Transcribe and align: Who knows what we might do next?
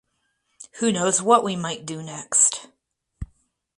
Who 0.79 0.91
knows 0.91 1.21
what 1.21 1.43
we 1.43 1.55
might 1.55 1.85
do 1.85 2.01
next? 2.01 2.69